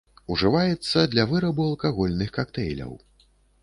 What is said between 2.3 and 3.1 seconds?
кактэйляў.